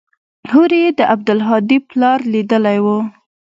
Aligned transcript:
هورې 0.51 0.79
يې 0.83 0.89
د 0.99 1.01
عبدالهادي 1.13 1.77
پلار 1.89 2.19
ليدلى 2.33 2.77
و. 2.85 2.87